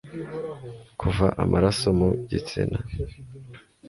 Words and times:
Kuva 0.99 1.25
amaraso 1.43 1.87
mu 1.99 2.09
gitsina 2.29 2.77